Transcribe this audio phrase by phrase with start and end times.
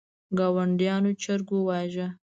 [0.37, 2.07] ګاونډیانو چرګ وواژه.